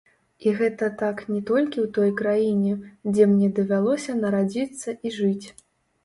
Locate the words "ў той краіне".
1.85-2.71